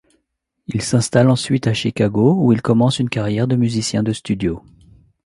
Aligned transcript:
Il 0.65 0.81
s'installe 0.81 1.29
ensuite 1.29 1.67
à 1.67 1.75
Chicago, 1.75 2.33
où 2.39 2.51
il 2.53 2.63
commence 2.63 2.97
une 2.97 3.07
carrière 3.07 3.47
de 3.47 3.55
musicien 3.55 4.01
de 4.01 4.13
studio. 4.13 4.63